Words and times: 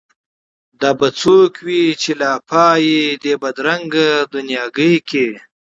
دا 0.81 0.89
به 0.99 1.07
څوک 1.21 1.51
وي 1.67 1.83
چي 2.01 2.11
لا 2.21 2.31
پايي 2.49 3.01
دې 3.23 3.33
بې 3.35 3.39
بد 3.43 3.57
رنګه 3.67 4.07
دنیاګۍ 4.33 4.95
کي 5.09 5.27